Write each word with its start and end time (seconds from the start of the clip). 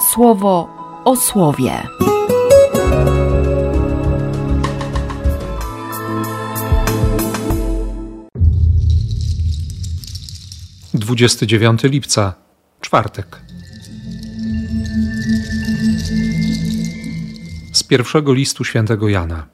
słowo 0.00 0.68
o 1.04 1.16
słowie. 1.16 1.72
Dwudziesty 10.94 11.46
dziewiąty 11.46 11.88
lipca, 11.88 12.34
czwartek. 12.80 13.40
Z 17.72 17.82
pierwszego 17.82 18.32
listu 18.32 18.64
świętego 18.64 19.08
Jana. 19.08 19.46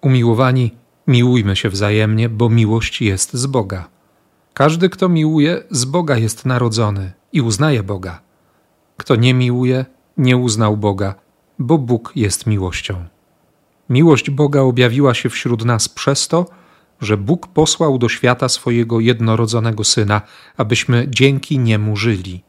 Umiłowani, 0.00 0.70
miłujmy 1.06 1.56
się 1.56 1.68
wzajemnie, 1.68 2.28
bo 2.28 2.50
miłość 2.50 3.02
jest 3.02 3.34
z 3.34 3.46
Boga. 3.46 3.88
Każdy, 4.54 4.88
kto 4.88 5.08
miłuje, 5.08 5.62
z 5.70 5.84
Boga 5.84 6.16
jest 6.16 6.46
narodzony 6.46 7.12
i 7.32 7.40
uznaje 7.40 7.82
Boga. 7.82 8.31
Kto 9.02 9.16
nie 9.16 9.34
miłuje, 9.34 9.84
nie 10.16 10.36
uznał 10.36 10.76
Boga, 10.76 11.14
bo 11.58 11.78
Bóg 11.78 12.12
jest 12.16 12.46
miłością. 12.46 13.04
Miłość 13.88 14.30
Boga 14.30 14.60
objawiła 14.60 15.14
się 15.14 15.28
wśród 15.28 15.64
nas 15.64 15.88
przez 15.88 16.28
to, 16.28 16.46
że 17.00 17.16
Bóg 17.16 17.46
posłał 17.46 17.98
do 17.98 18.08
świata 18.08 18.48
swojego 18.48 19.00
jednorodzonego 19.00 19.84
syna, 19.84 20.22
abyśmy 20.56 21.06
dzięki 21.08 21.58
niemu 21.58 21.96
żyli. 21.96 22.42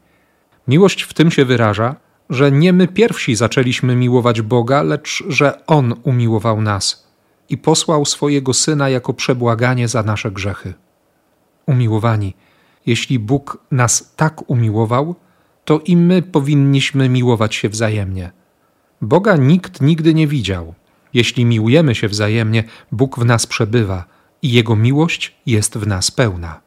Miłość 0.68 1.02
w 1.02 1.14
tym 1.14 1.30
się 1.30 1.44
wyraża, 1.44 1.96
że 2.30 2.52
nie 2.52 2.72
my 2.72 2.88
pierwsi 2.88 3.34
zaczęliśmy 3.34 3.96
miłować 3.96 4.42
Boga, 4.42 4.82
lecz 4.82 5.24
że 5.28 5.66
On 5.66 5.94
umiłował 6.02 6.60
nas 6.60 7.08
i 7.48 7.58
posłał 7.58 8.04
swojego 8.04 8.54
syna 8.54 8.88
jako 8.88 9.14
przebłaganie 9.14 9.88
za 9.88 10.02
nasze 10.02 10.30
grzechy. 10.30 10.74
Umiłowani, 11.66 12.34
jeśli 12.86 13.18
Bóg 13.18 13.58
nas 13.70 14.12
tak 14.16 14.50
umiłował, 14.50 15.14
to 15.64 15.80
i 15.84 15.96
my 15.96 16.22
powinniśmy 16.22 17.08
miłować 17.08 17.54
się 17.54 17.68
wzajemnie. 17.68 18.32
Boga 19.00 19.36
nikt 19.36 19.80
nigdy 19.80 20.14
nie 20.14 20.26
widział. 20.26 20.74
Jeśli 21.14 21.44
miłujemy 21.44 21.94
się 21.94 22.08
wzajemnie, 22.08 22.64
Bóg 22.92 23.18
w 23.18 23.24
nas 23.24 23.46
przebywa 23.46 24.04
i 24.42 24.52
Jego 24.52 24.76
miłość 24.76 25.34
jest 25.46 25.78
w 25.78 25.86
nas 25.86 26.10
pełna. 26.10 26.60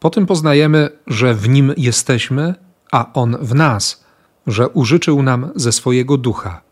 Po 0.00 0.10
tym 0.10 0.26
poznajemy, 0.26 0.88
że 1.06 1.34
w 1.34 1.48
Nim 1.48 1.74
jesteśmy, 1.76 2.54
a 2.92 3.12
On 3.12 3.36
w 3.40 3.54
nas, 3.54 4.04
że 4.46 4.68
użyczył 4.68 5.22
nam 5.22 5.50
ze 5.54 5.72
swojego 5.72 6.16
ducha. 6.16 6.62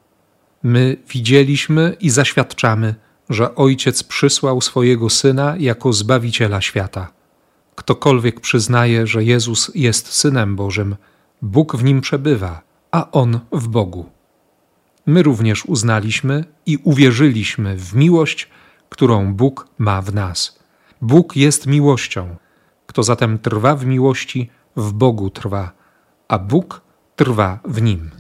My 0.63 0.97
widzieliśmy 1.09 1.97
i 2.01 2.11
zaświadczamy, 2.11 2.95
że 3.31 3.55
Ojciec 3.55 4.03
przysłał 4.03 4.61
swojego 4.61 5.11
Syna 5.11 5.55
jako 5.59 5.93
Zbawiciela 5.93 6.61
świata. 6.61 7.13
Ktokolwiek 7.75 8.41
przyznaje, 8.41 9.07
że 9.07 9.25
Jezus 9.25 9.71
jest 9.75 10.13
Synem 10.13 10.57
Bożym, 10.57 10.97
Bóg 11.43 11.77
w 11.77 11.85
nim 11.85 12.01
przebywa, 12.01 12.63
a 12.91 13.11
On 13.11 13.41
w 13.53 13.69
Bogu. 13.69 14.07
My 15.07 15.23
również 15.23 15.67
uznaliśmy 15.67 16.45
i 16.67 16.79
uwierzyliśmy 16.85 17.77
w 17.77 17.95
miłość, 17.95 18.49
którą 18.89 19.35
Bóg 19.35 19.69
ma 19.79 20.03
w 20.03 20.15
nas. 20.15 20.59
Bóg 21.01 21.37
jest 21.37 21.67
miłością. 21.67 22.37
Kto 22.87 23.03
zatem 23.03 23.39
trwa 23.39 23.77
w 23.77 23.87
miłości, 23.87 24.51
w 24.77 24.93
Bogu 24.93 25.31
trwa, 25.31 25.73
a 26.29 26.39
Bóg 26.39 26.81
trwa 27.17 27.61
w 27.65 27.83
nim. 27.83 28.11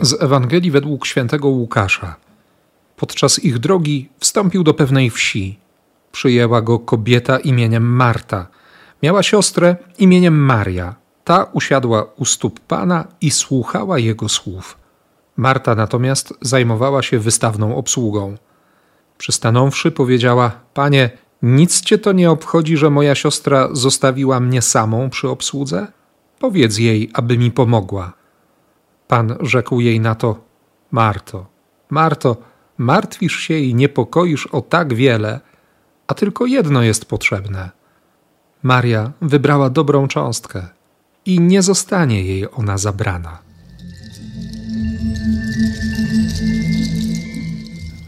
Z 0.00 0.22
Ewangelii 0.22 0.70
według 0.70 1.06
świętego 1.06 1.48
Łukasza. 1.48 2.16
Podczas 2.96 3.44
ich 3.44 3.58
drogi 3.58 4.08
wstąpił 4.18 4.62
do 4.62 4.74
pewnej 4.74 5.10
wsi. 5.10 5.58
Przyjęła 6.12 6.62
go 6.62 6.78
kobieta 6.78 7.38
imieniem 7.38 7.96
Marta. 7.96 8.48
Miała 9.02 9.22
siostrę 9.22 9.76
imieniem 9.98 10.38
Maria. 10.38 10.94
Ta 11.24 11.44
usiadła 11.44 12.06
u 12.16 12.24
stóp 12.24 12.60
Pana 12.60 13.04
i 13.20 13.30
słuchała 13.30 13.98
jego 13.98 14.28
słów. 14.28 14.78
Marta 15.36 15.74
natomiast 15.74 16.34
zajmowała 16.40 17.02
się 17.02 17.18
wystawną 17.18 17.76
obsługą. 17.76 18.34
Przystanąwszy, 19.18 19.90
powiedziała: 19.90 20.50
Panie, 20.74 21.10
nic 21.42 21.80
cię 21.80 21.98
to 21.98 22.12
nie 22.12 22.30
obchodzi, 22.30 22.76
że 22.76 22.90
moja 22.90 23.14
siostra 23.14 23.68
zostawiła 23.72 24.40
mnie 24.40 24.62
samą 24.62 25.10
przy 25.10 25.28
obsłudze? 25.28 25.86
Powiedz 26.38 26.78
jej, 26.78 27.10
aby 27.14 27.38
mi 27.38 27.50
pomogła. 27.50 28.12
Pan 29.08 29.36
rzekł 29.40 29.80
jej 29.80 30.00
na 30.00 30.14
to: 30.14 30.36
Marto, 30.90 31.46
Marto, 31.90 32.36
martwisz 32.78 33.36
się 33.36 33.58
i 33.58 33.74
niepokoisz 33.74 34.46
o 34.46 34.60
tak 34.60 34.94
wiele, 34.94 35.40
a 36.06 36.14
tylko 36.14 36.46
jedno 36.46 36.82
jest 36.82 37.04
potrzebne. 37.04 37.81
Maria 38.62 39.12
wybrała 39.20 39.70
dobrą 39.70 40.08
cząstkę 40.08 40.66
i 41.26 41.40
nie 41.40 41.62
zostanie 41.62 42.22
jej 42.22 42.50
ona 42.52 42.78
zabrana. 42.78 43.38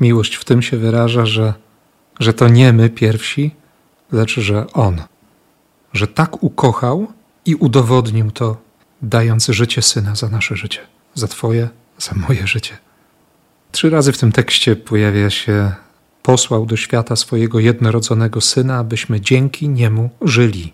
Miłość 0.00 0.34
w 0.34 0.44
tym 0.44 0.62
się 0.62 0.76
wyraża, 0.76 1.26
że, 1.26 1.54
że 2.20 2.34
to 2.34 2.48
nie 2.48 2.72
my 2.72 2.90
pierwsi, 2.90 3.50
lecz 4.12 4.40
że 4.40 4.72
On, 4.72 5.02
że 5.92 6.06
tak 6.06 6.42
ukochał 6.42 7.12
i 7.44 7.54
udowodnił 7.54 8.30
to, 8.30 8.56
dając 9.02 9.46
życie 9.46 9.82
syna 9.82 10.14
za 10.14 10.28
nasze 10.28 10.56
życie, 10.56 10.80
za 11.14 11.28
Twoje, 11.28 11.68
za 11.98 12.12
moje 12.28 12.46
życie. 12.46 12.78
Trzy 13.72 13.90
razy 13.90 14.12
w 14.12 14.18
tym 14.18 14.32
tekście 14.32 14.76
pojawia 14.76 15.30
się 15.30 15.72
posłał 16.24 16.66
do 16.66 16.76
świata 16.76 17.16
swojego 17.16 17.60
jednorodzonego 17.60 18.40
syna, 18.40 18.78
abyśmy 18.78 19.20
dzięki 19.20 19.68
niemu 19.68 20.10
żyli. 20.20 20.72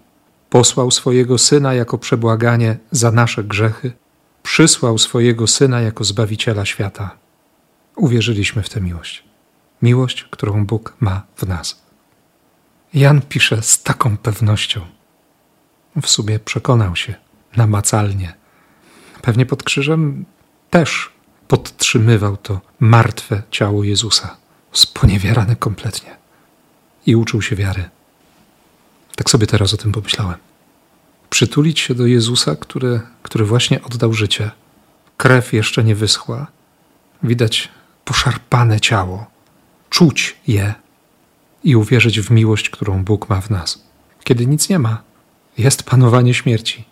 Posłał 0.50 0.90
swojego 0.90 1.38
syna 1.38 1.74
jako 1.74 1.98
przebłaganie 1.98 2.78
za 2.90 3.10
nasze 3.10 3.44
grzechy, 3.44 3.92
przysłał 4.42 4.98
swojego 4.98 5.46
syna 5.46 5.80
jako 5.80 6.04
zbawiciela 6.04 6.64
świata. 6.64 7.16
Uwierzyliśmy 7.96 8.62
w 8.62 8.68
tę 8.68 8.80
miłość. 8.80 9.24
Miłość, 9.82 10.24
którą 10.24 10.66
Bóg 10.66 10.96
ma 11.00 11.22
w 11.36 11.46
nas. 11.46 11.82
Jan 12.94 13.22
pisze 13.22 13.62
z 13.62 13.82
taką 13.82 14.16
pewnością. 14.16 14.80
W 16.02 16.08
sobie 16.08 16.38
przekonał 16.38 16.96
się 16.96 17.14
namacalnie. 17.56 18.34
Pewnie 19.22 19.46
pod 19.46 19.62
krzyżem 19.62 20.24
też 20.70 21.12
podtrzymywał 21.48 22.36
to 22.36 22.60
martwe 22.80 23.42
ciało 23.50 23.84
Jezusa 23.84 24.40
sponiewierany 24.72 25.56
kompletnie. 25.56 26.16
I 27.06 27.16
uczył 27.16 27.42
się 27.42 27.56
wiary. 27.56 27.91
Tak 29.16 29.31
sobie 29.31 29.47
teraz 29.47 29.75
o 29.75 29.76
tym 29.76 29.92
pomyślałem. 29.92 30.38
Przytulić 31.31 31.81
się 31.81 31.94
do 31.94 32.06
Jezusa, 32.06 32.56
który, 32.56 33.00
który 33.22 33.44
właśnie 33.44 33.82
oddał 33.82 34.12
życie. 34.12 34.50
Krew 35.16 35.53
jeszcze 35.53 35.84
nie 35.84 35.94
wyschła. 35.94 36.47
Widać 37.22 37.69
poszarpane 38.04 38.80
ciało. 38.80 39.26
Czuć 39.91 40.36
je 40.47 40.75
i 41.64 41.76
uwierzyć 41.76 42.20
w 42.20 42.30
miłość, 42.30 42.70
którą 42.70 43.04
Bóg 43.04 43.28
ma 43.28 43.41
w 43.41 43.50
nas. 43.50 43.84
Kiedy 44.25 44.47
nic 44.47 44.69
nie 44.69 44.78
ma, 44.78 45.03
jest 45.59 45.82
panowanie 45.82 46.34
śmierci. 46.34 46.84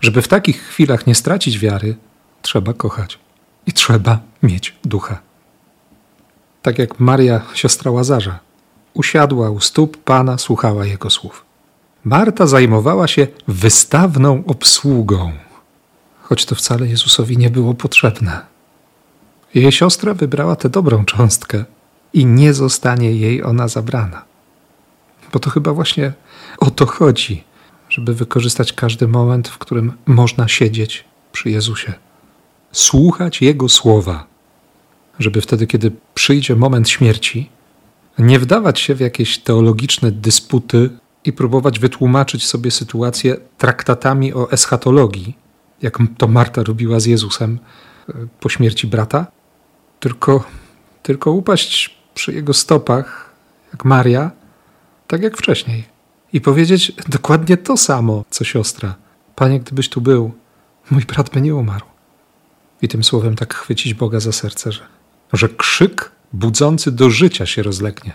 Żeby 0.00 0.22
w 0.22 0.28
takich 0.28 0.62
chwilach 0.62 1.06
nie 1.06 1.14
stracić 1.14 1.58
wiary, 1.58 1.96
trzeba 2.42 2.72
kochać 2.72 3.18
i 3.66 3.72
trzeba 3.72 4.20
mieć 4.42 4.76
ducha 4.84 5.31
tak 6.62 6.78
jak 6.78 7.00
Maria, 7.00 7.40
siostra 7.54 7.90
Łazarza. 7.90 8.38
Usiadła 8.94 9.50
u 9.50 9.60
stóp 9.60 9.96
Pana, 9.96 10.38
słuchała 10.38 10.86
jego 10.86 11.10
słów. 11.10 11.44
Marta 12.04 12.46
zajmowała 12.46 13.08
się 13.08 13.26
wystawną 13.48 14.42
obsługą, 14.46 15.32
choć 16.22 16.46
to 16.46 16.54
wcale 16.54 16.86
Jezusowi 16.86 17.38
nie 17.38 17.50
było 17.50 17.74
potrzebne. 17.74 18.40
Jej 19.54 19.72
siostra 19.72 20.14
wybrała 20.14 20.56
tę 20.56 20.68
dobrą 20.68 21.04
cząstkę 21.04 21.64
i 22.12 22.26
nie 22.26 22.54
zostanie 22.54 23.12
jej 23.12 23.42
ona 23.42 23.68
zabrana. 23.68 24.24
Bo 25.32 25.38
to 25.38 25.50
chyba 25.50 25.72
właśnie 25.72 26.12
o 26.58 26.70
to 26.70 26.86
chodzi, 26.86 27.44
żeby 27.88 28.14
wykorzystać 28.14 28.72
każdy 28.72 29.08
moment, 29.08 29.48
w 29.48 29.58
którym 29.58 29.92
można 30.06 30.48
siedzieć 30.48 31.04
przy 31.32 31.50
Jezusie, 31.50 31.92
słuchać 32.72 33.42
Jego 33.42 33.68
słowa 33.68 34.31
żeby 35.22 35.40
wtedy, 35.40 35.66
kiedy 35.66 35.92
przyjdzie 36.14 36.56
moment 36.56 36.88
śmierci, 36.88 37.50
nie 38.18 38.38
wdawać 38.38 38.80
się 38.80 38.94
w 38.94 39.00
jakieś 39.00 39.38
teologiczne 39.38 40.12
dysputy 40.12 40.90
i 41.24 41.32
próbować 41.32 41.78
wytłumaczyć 41.78 42.46
sobie 42.46 42.70
sytuację 42.70 43.36
traktatami 43.58 44.34
o 44.34 44.50
eschatologii, 44.50 45.36
jak 45.82 45.98
to 46.18 46.28
Marta 46.28 46.62
robiła 46.62 47.00
z 47.00 47.06
Jezusem 47.06 47.58
e, 48.08 48.12
po 48.40 48.48
śmierci 48.48 48.86
brata, 48.86 49.26
tylko, 50.00 50.44
tylko 51.02 51.32
upaść 51.32 51.96
przy 52.14 52.32
jego 52.32 52.54
stopach, 52.54 53.34
jak 53.72 53.84
Maria, 53.84 54.30
tak 55.06 55.22
jak 55.22 55.36
wcześniej, 55.36 55.84
i 56.32 56.40
powiedzieć 56.40 56.92
dokładnie 57.08 57.56
to 57.56 57.76
samo, 57.76 58.24
co 58.30 58.44
siostra. 58.44 58.94
Panie, 59.34 59.60
gdybyś 59.60 59.88
tu 59.88 60.00
był, 60.00 60.32
mój 60.90 61.02
brat 61.02 61.30
by 61.30 61.40
nie 61.40 61.54
umarł. 61.54 61.86
I 62.82 62.88
tym 62.88 63.04
słowem 63.04 63.36
tak 63.36 63.54
chwycić 63.54 63.94
Boga 63.94 64.20
za 64.20 64.32
serce, 64.32 64.72
że 64.72 64.80
że 65.32 65.48
krzyk 65.48 66.12
budzący 66.32 66.92
do 66.92 67.10
życia 67.10 67.46
się 67.46 67.62
rozlegnie, 67.62 68.12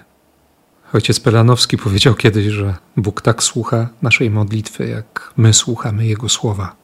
Ojciec 0.93 1.19
Pelanowski 1.19 1.77
powiedział 1.77 2.15
kiedyś, 2.15 2.45
że 2.45 2.75
Bóg 2.97 3.21
tak 3.21 3.43
słucha 3.43 3.89
naszej 4.01 4.29
modlitwy, 4.29 4.87
jak 4.87 5.33
my 5.37 5.53
słuchamy 5.53 6.05
Jego 6.05 6.29
słowa. 6.29 6.75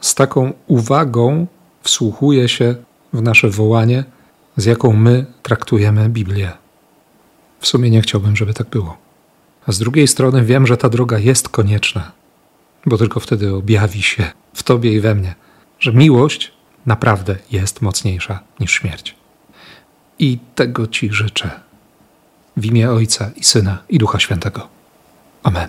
Z 0.00 0.14
taką 0.14 0.52
uwagą 0.66 1.46
wsłuchuje 1.82 2.48
się 2.48 2.74
w 3.12 3.22
nasze 3.22 3.50
wołanie, 3.50 4.04
z 4.56 4.64
jaką 4.64 4.92
my 4.92 5.26
traktujemy 5.42 6.08
Biblię. 6.08 6.52
W 7.60 7.66
sumie 7.66 7.90
nie 7.90 8.02
chciałbym, 8.02 8.36
żeby 8.36 8.54
tak 8.54 8.68
było. 8.68 8.96
A 9.66 9.72
z 9.72 9.78
drugiej 9.78 10.08
strony 10.08 10.44
wiem, 10.44 10.66
że 10.66 10.76
ta 10.76 10.88
droga 10.88 11.18
jest 11.18 11.48
konieczna, 11.48 12.12
bo 12.86 12.98
tylko 12.98 13.20
wtedy 13.20 13.54
objawi 13.54 14.02
się 14.02 14.30
w 14.54 14.62
Tobie 14.62 14.92
i 14.92 15.00
we 15.00 15.14
mnie, 15.14 15.34
że 15.80 15.92
miłość 15.92 16.52
naprawdę 16.86 17.36
jest 17.50 17.82
mocniejsza 17.82 18.40
niż 18.60 18.72
śmierć. 18.72 19.16
I 20.18 20.38
tego 20.54 20.86
Ci 20.86 21.12
życzę. 21.12 21.50
W 22.56 22.64
imię 22.64 22.90
Ojca 22.90 23.30
i 23.36 23.44
Syna 23.44 23.78
i 23.88 23.98
Ducha 23.98 24.18
Świętego. 24.18 24.68
Amen. 25.42 25.68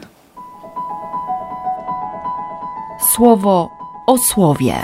Słowo 3.15 3.69
o 4.07 4.17
słowie. 4.17 4.83